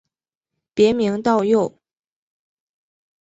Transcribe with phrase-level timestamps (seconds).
[0.73, 1.77] 别名道佑。